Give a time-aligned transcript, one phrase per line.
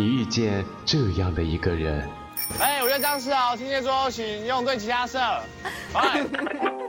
[0.00, 2.08] 你遇见这样的一个人。
[2.58, 5.18] 哎，我叫张世豪，今天最后请用对吉他社。
[5.92, 6.24] 哎，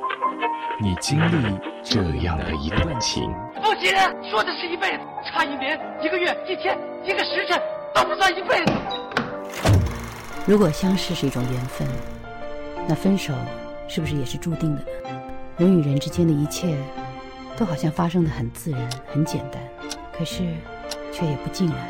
[0.81, 3.29] 你经历这样的一段情。
[3.55, 3.93] 不行，
[4.29, 7.61] 说的是一辈子，差一年、一个月、一天、一个时辰
[7.93, 8.71] 都不算一辈子。
[10.45, 11.85] 如果相识是一种缘分，
[12.87, 13.33] 那分手
[13.89, 15.21] 是不是也是注定的呢？
[15.57, 16.77] 人与人之间的一切，
[17.57, 19.61] 都好像发生的很自然、很简单，
[20.17, 20.55] 可是
[21.11, 21.89] 却也不尽然。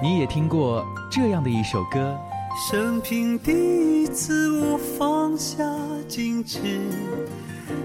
[0.00, 2.16] 你也听过这样的一首歌？
[2.70, 5.64] 生平第一次，我放下
[6.08, 6.60] 矜持，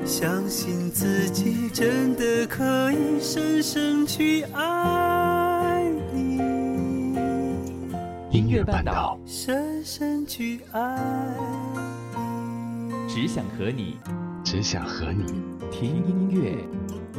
[0.06, 6.38] 相信自己真的可以深深去爱你。
[8.30, 10.96] 音乐半岛，深深去爱
[12.16, 13.98] 你，只想和你，
[14.44, 15.26] 只想和你
[15.72, 16.56] 听音乐，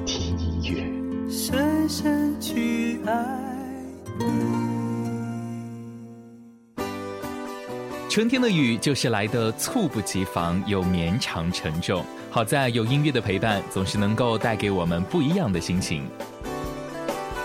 [0.06, 3.40] 听音乐，深深去爱
[4.18, 4.73] 你。
[8.14, 16.06] 春天的雨就是来的猝不及防又绵长沉重，好在有音乐的陪伴，总是能够带给我们不一样的心情。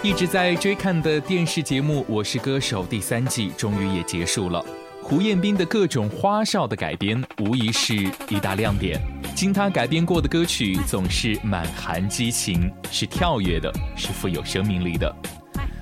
[0.03, 4.63] 一直在追看的电视节目《我是歌手》第三季终于也结束了，
[5.01, 7.95] 胡彦斌的各种花哨的改编无疑是
[8.29, 9.01] 一大亮点。
[9.35, 15.15] 经他改编过的歌曲总是满含激情，是跳跃的，是富有生命力的。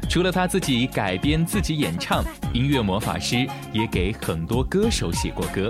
[0.09, 5.69] 除了他自己改编、自己演唱，音乐魔法师也给很多歌手写过歌。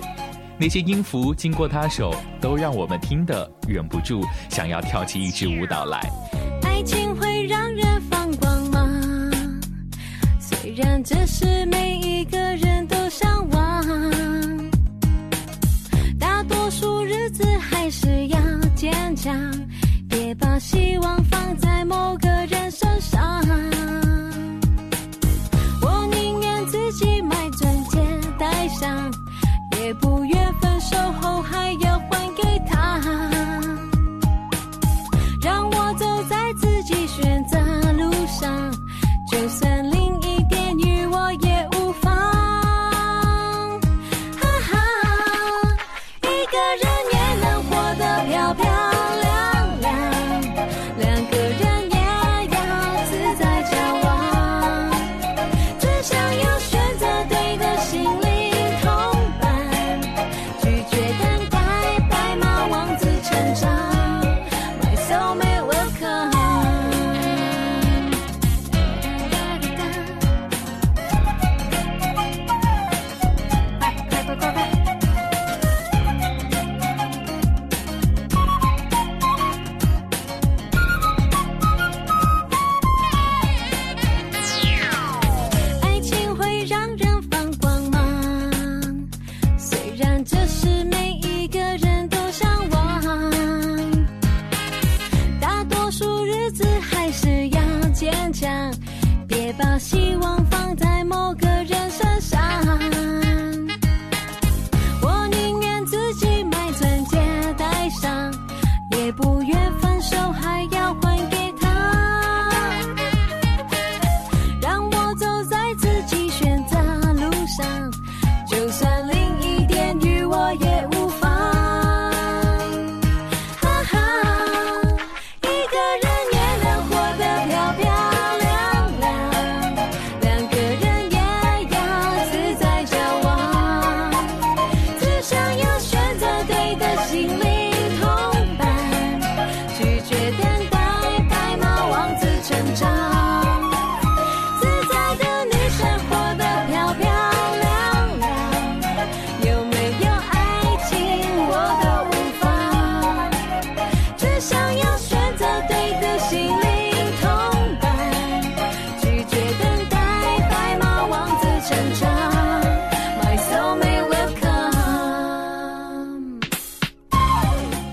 [0.59, 5.99] 那些音符经过他手，都让我们听得忍不住想要跳起一支舞蹈来。
[6.63, 9.61] 爱情会让人放光芒，
[10.39, 13.83] 虽然这是每一个人都向往，
[16.19, 18.39] 大多数日子还是要
[18.75, 19.35] 坚强，
[20.07, 22.86] 别把希望放在某个人身上。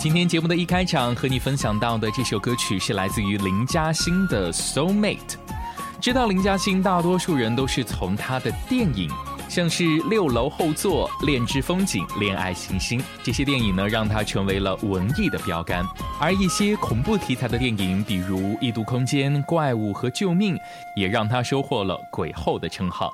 [0.04, 5.16] 今天节目的一开场和你分享到的这首歌曲是来自于林嘉欣的《Soul Mate》。
[5.98, 9.10] 知道林嘉欣，大多数人都是从她的电影，
[9.48, 15.82] 像是《六楼后座》《恋之风景》《恋爱行星》这些电影呢，让她成为了文艺的标杆。
[16.20, 20.54] 而一些恐怖题材的电影，比如《异度空间》《怪物》和《救命》，
[20.94, 23.10] 也让她收获了“鬼后”的称号。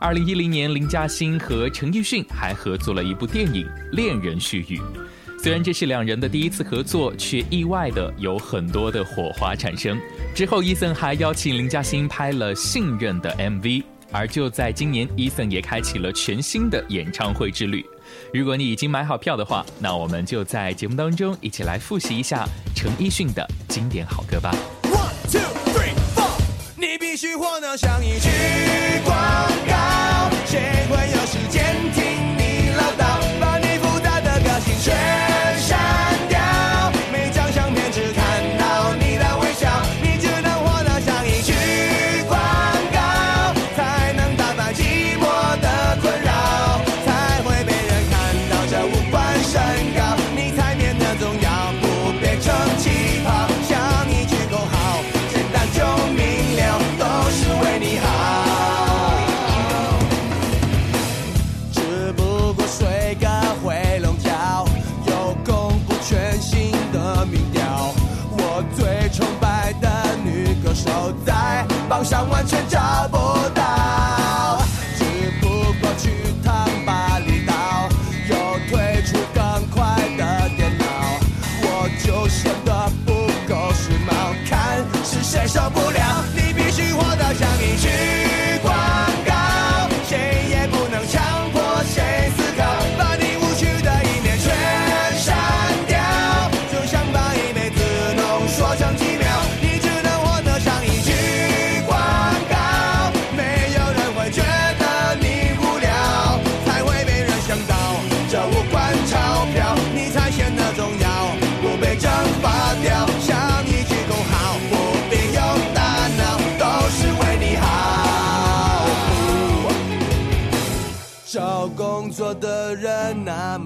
[0.00, 4.80] 二零一零年，林嘉欣和陈奕迅还合作了一部电影《恋人絮语》。
[5.46, 9.96] 虽然这是两人的第一次合作，却意外的有很多的火花产生。
[10.34, 17.86] 之后伊森还邀请林嘉欣拍了信任的 MV，而就在今年，伊森也开启了全新的演唱会之旅。
[18.34, 22.44] 如果你已经买好票的话，那我们就在节目当中一起来复习一下
[22.74, 24.52] 陈奕迅的经典好歌吧。
[24.82, 25.38] one two
[25.72, 26.28] three four，
[26.74, 28.28] 你必须活得像一只
[29.04, 29.75] 光。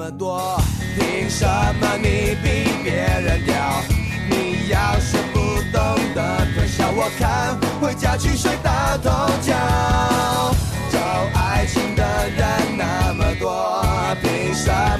[0.01, 0.59] 那么多，
[0.97, 3.83] 凭什么你比别人屌？
[4.31, 5.79] 你要是不懂
[6.15, 9.11] 得推销，我看回家去睡大头
[9.43, 9.53] 觉。
[10.91, 10.99] 找
[11.39, 13.77] 爱情的人那么多，
[14.23, 14.73] 凭什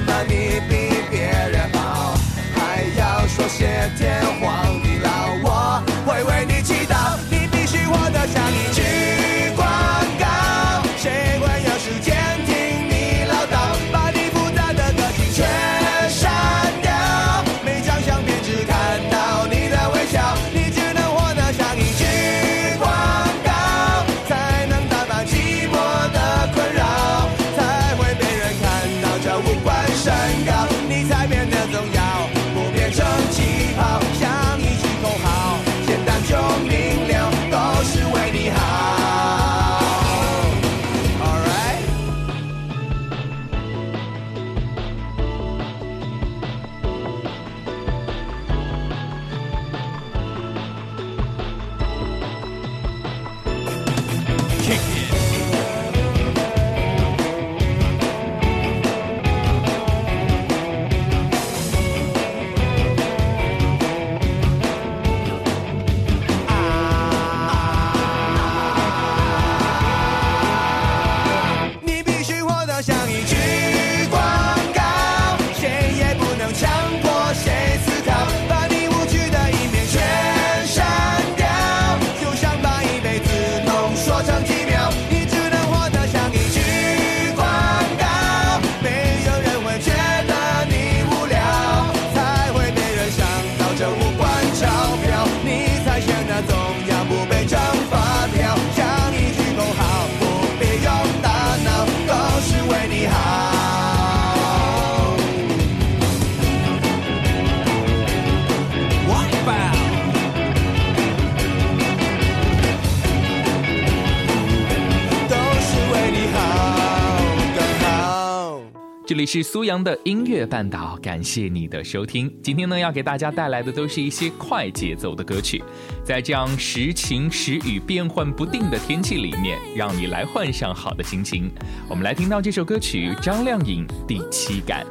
[119.11, 122.33] 这里是苏阳的音乐半岛感谢你的收听。
[122.41, 125.61] 今天呢要给大家带来的都是一些快节奏的歌曲
[126.01, 131.51] 在这样时晴时雨变幻不定的天气里面让你来换上好的心情。
[131.89, 134.87] 我们来听到这首歌曲张靓颖第七感。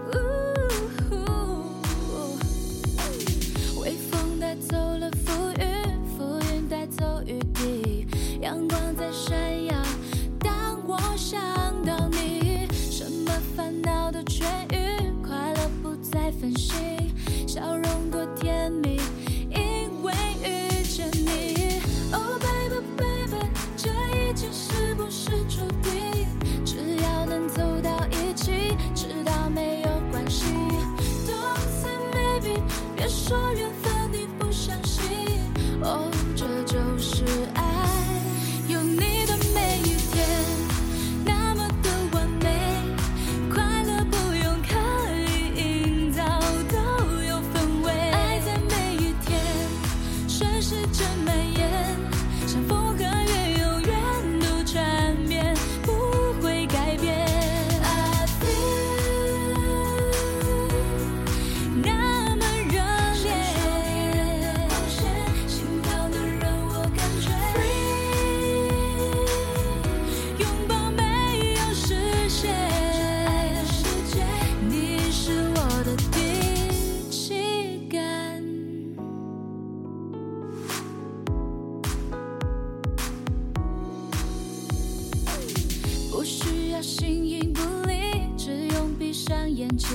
[86.83, 87.95] 形影不离，
[88.39, 89.89] 只用闭上眼睛，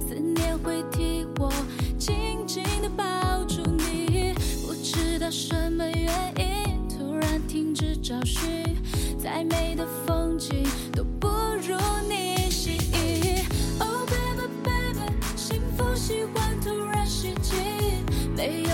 [0.00, 1.52] 思念会替我
[1.96, 3.04] 紧紧地抱
[3.44, 4.34] 住你。
[4.66, 8.64] 不知道什么原因，突然停止找寻，
[9.16, 11.76] 再美的风景都不如
[12.08, 13.44] 你吸引。
[13.78, 17.54] Oh baby baby，幸福喜欢突然袭击，
[18.34, 18.68] 没有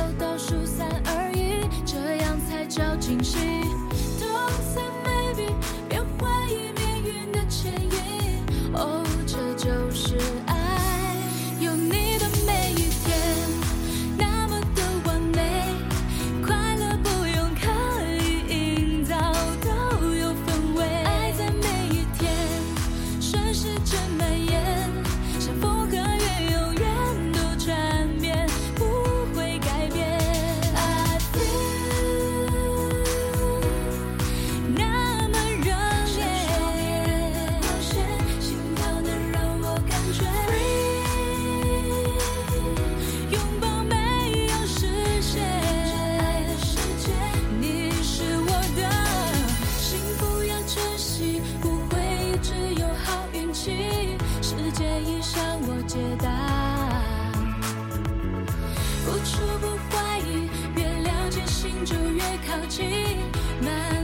[62.38, 63.18] 靠近，
[63.62, 64.03] 慢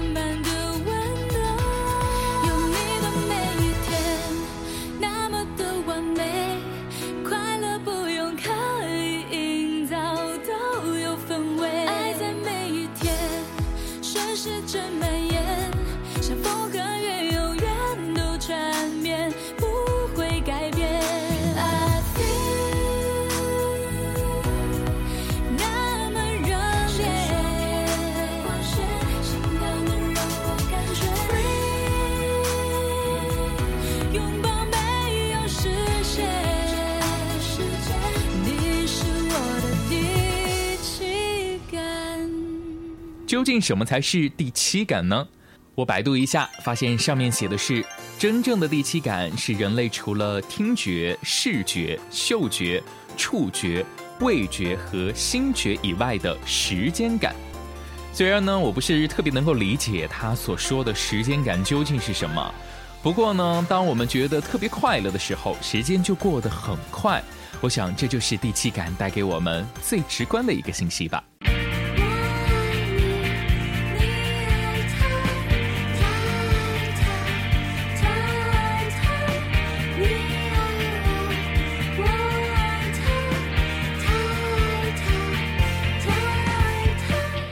[43.31, 45.25] 究竟什么才是第七感呢？
[45.77, 47.87] 我百度一下，发现上面写的是，
[48.19, 52.83] 真正的第七感是人类除了听觉、视觉、嗅觉、
[53.17, 53.87] 触觉、
[54.19, 57.33] 味觉和心觉以外的时间感。
[58.13, 62.53] 虽然呢，我不是特别能够理解他所说的时间感究竟是什么，
[63.01, 67.23] 不过呢，当我们觉得特别快乐的时候，时间就过得很快。
[67.61, 71.23] 我想这就是第七感带给我们最直观的一个信息吧。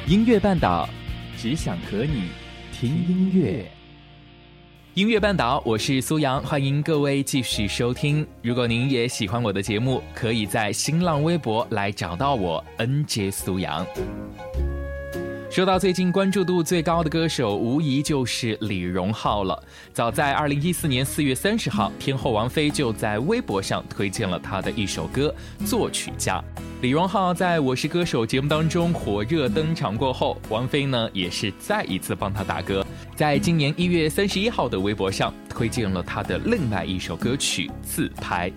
[0.08, 0.88] 音乐半岛，
[1.36, 2.30] 只想和你
[2.72, 3.70] 听音乐。
[4.94, 8.26] 音乐半岛，我是苏阳，欢迎各位继续收听。
[8.40, 13.86] 如果您也喜欢我的节目，可以在新浪微博来找到我 NJ 苏阳。
[15.50, 19.60] 说到最近关注度最高的歌手，无疑就是李荣浩了。
[19.94, 25.34] 早在二零一四年四月三十号，天后王菲就在微博上推荐了他的一首歌
[25.66, 26.38] 《作曲家》。
[26.82, 32.86] 李荣浩在我是歌手节目当中火热登场过后，王菲呢也是再一次帮他打歌，
[33.16, 38.50] 在今年一月三十一号的微博上推荐了他的另外一首歌曲《自拍》。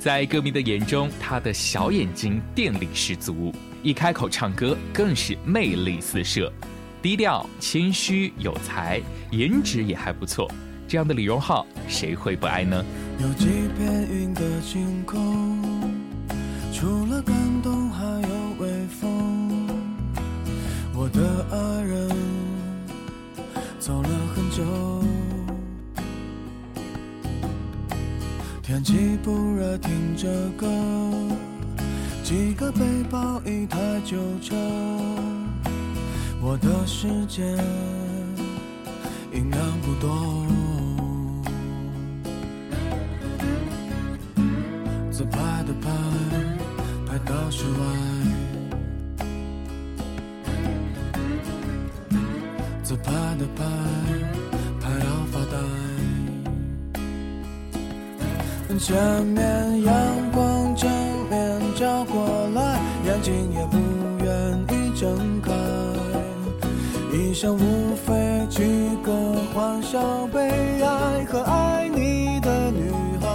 [0.00, 6.52] 在歌迷的眼中，他的小眼睛电力十足，一开口唱歌更是魅力四射，
[7.00, 10.50] 低调、谦虚、有才，颜值也还不错。
[10.88, 12.84] 这样的李荣浩，谁会不爱呢？
[13.20, 13.46] 有几
[13.78, 15.62] 片云的晴空，
[16.72, 19.68] 除了感动还有微风。
[20.94, 22.10] 我的爱人
[23.78, 25.04] 走了很久，
[28.60, 30.66] 天气不热，听着歌，
[32.28, 32.80] 几个背
[33.10, 34.54] 包，一台旧车，
[36.42, 37.42] 我的世界
[39.32, 40.44] 营养不多。
[45.10, 45.88] 自拍的拍，
[47.06, 47.80] 拍到室外。
[52.82, 53.64] 自拍的拍，
[54.82, 55.56] 拍到发呆。
[58.78, 60.17] 前面阳
[64.98, 65.52] 盛开。
[67.12, 68.64] 一生无非几
[69.04, 69.12] 个
[69.54, 70.40] 欢笑、悲
[70.82, 72.90] 哀和爱你的女
[73.20, 73.28] 孩。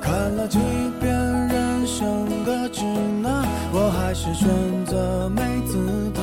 [0.00, 0.58] 看了几
[1.00, 2.82] 遍人生的指
[3.22, 4.48] 南，我还是选
[4.86, 6.20] 择没姿态。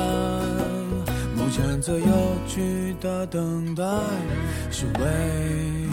[1.37, 3.81] 目前最有趣的等待
[4.71, 5.84] 是为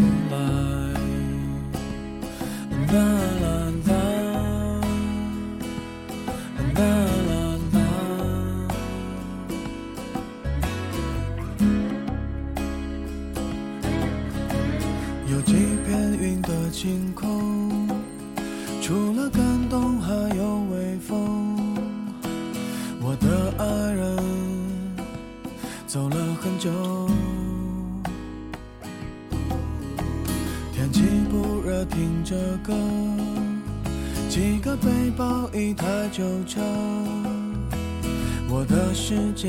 [39.43, 39.49] 的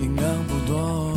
[0.00, 1.12] 音量不多。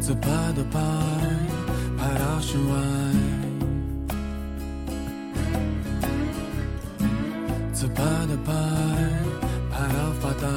[0.00, 0.80] 自拍的拍，
[1.98, 2.72] 拍到室外。
[7.72, 8.52] 自拍的拍，
[9.70, 10.48] 拍到发呆。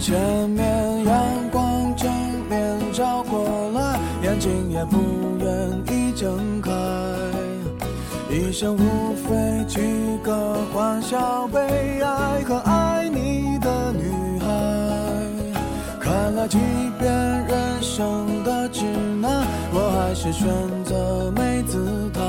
[0.00, 2.12] 前面阳光正
[2.50, 4.98] 面照过来，眼睛也不
[5.38, 5.48] 愿
[5.88, 6.53] 意睁。
[8.54, 9.80] 生无非几
[10.22, 14.46] 个欢笑、悲哀和爱你的女孩。
[16.00, 16.56] 看了几
[16.96, 17.12] 遍
[17.48, 18.84] 人生的指
[19.20, 20.46] 南，我还是选
[20.84, 22.20] 择没姿态。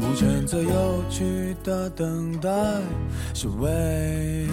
[0.00, 2.48] 目前最有趣的等待
[3.34, 4.48] 是为。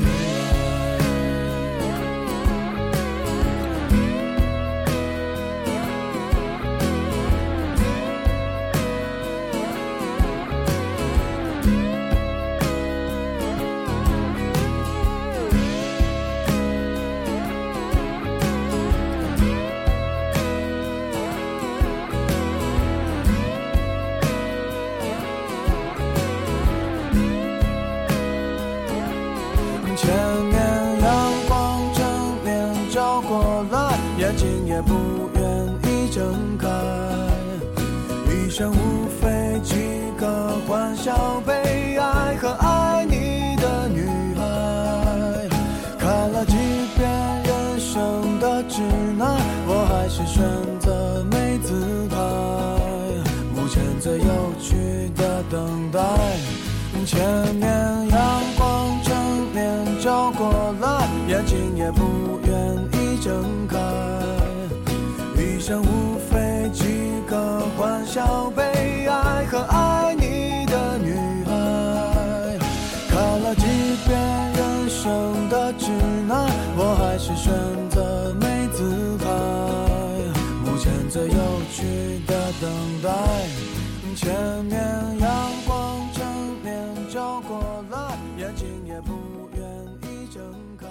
[40.95, 45.47] 笑、悲哀和爱你的女孩。
[45.99, 46.55] 看了几
[46.97, 47.09] 遍
[47.43, 48.81] 人生的指
[49.17, 50.43] 南，我还是选
[50.79, 52.15] 择没姿态。
[53.55, 55.99] 目前最有趣的等待，
[57.05, 57.69] 前面
[58.09, 59.13] 阳光正
[59.53, 63.77] 面照过来，眼睛也不愿意睁开。
[65.35, 66.83] 一生无非几
[67.27, 68.42] 个欢笑、
[82.63, 82.71] 等
[83.01, 83.11] 待，
[84.15, 84.79] 前面
[85.19, 86.25] 阳光正
[86.63, 89.61] 面照过来，眼睛也不愿
[90.03, 90.41] 意睁
[90.79, 90.87] 开。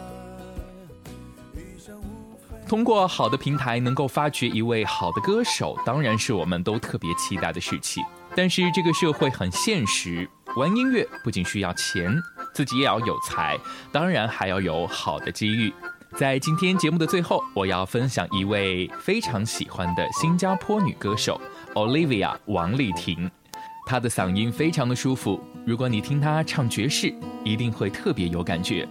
[2.69, 8.05] 通过好的平台能够发掘一位好的歌手，当然是我们都特别期待的事情。
[8.37, 12.15] 但是这个社会很现实，玩音乐不仅需要钱，
[12.53, 13.59] 自己也要有才，
[13.91, 15.73] 当然还要有好的机遇。
[16.15, 21.41] 在今天节目的最后，我要分享一位非常喜欢的新加坡女歌手
[21.75, 23.31] Olivia 王丽婷。
[23.87, 27.13] 她的嗓音非常的舒服，如果你听她唱爵士，
[27.45, 28.89] 一定会特别有感觉。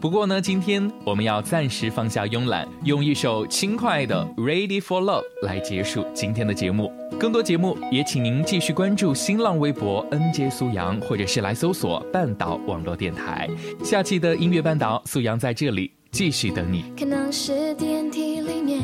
[0.00, 6.90] 不过呢，今天我们要暂时放下慵懒，用一首轻快的《Ready for Love》来结束今天的节目。
[7.18, 13.46] 更多节目也请您继续关注新浪微博 “nj 苏阳”，或者是来搜索“半岛网络电台”。
[13.84, 16.86] 下期的音乐半岛，苏阳在这里继续等你。
[16.98, 18.80] 可能是电梯里面，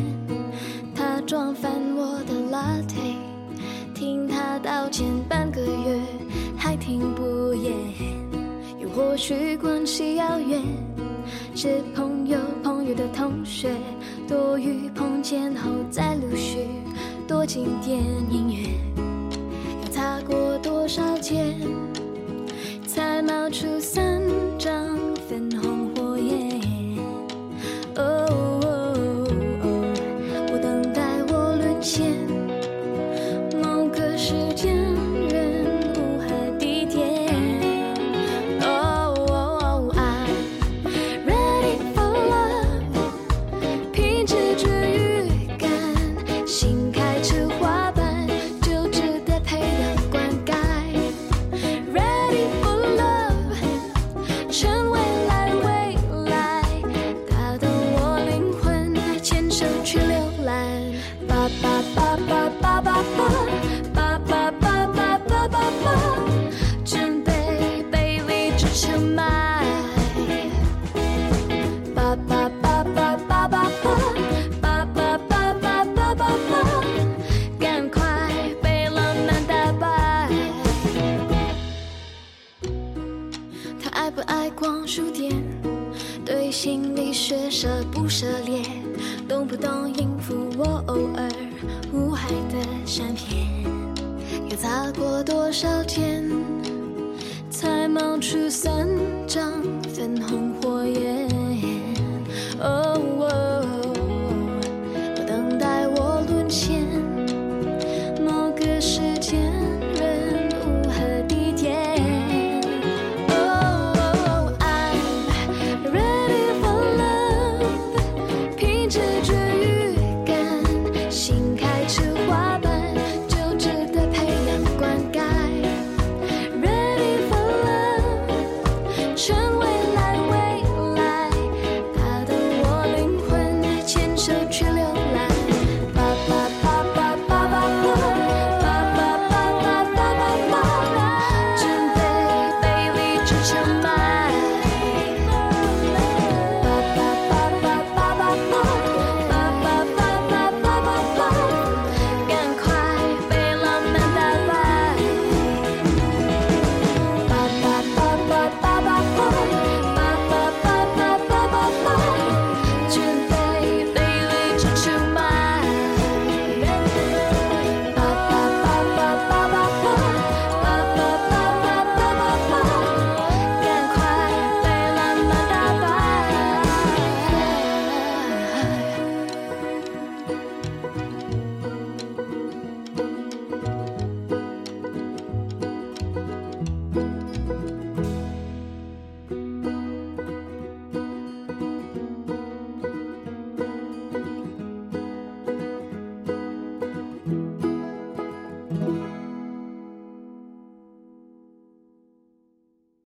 [0.95, 1.73] 他撞翻
[5.57, 5.99] 个月
[6.55, 7.73] 还听不厌，
[8.79, 10.61] 又或许关系遥远，
[11.55, 13.71] 是朋友朋友的同学，
[14.29, 16.59] 多余碰见后再陆续
[17.27, 17.99] 多经典
[18.31, 18.69] 音乐，
[19.83, 21.59] 要擦过多少肩，
[22.87, 24.21] 才冒出三
[24.59, 24.95] 张
[25.27, 26.61] 粉红火焰。
[27.97, 28.03] 哦
[28.61, 28.93] 哦
[29.63, 29.67] 哦，
[30.53, 32.13] 我等待我沦陷，
[87.29, 88.63] 却舍不涉猎？
[89.29, 91.29] 动不动应付我偶尔
[91.93, 93.45] 无害的闪骗？
[94.49, 96.23] 又擦过多少天，
[97.51, 98.87] 才冒出三
[99.27, 99.61] 张
[99.93, 100.46] 粉红？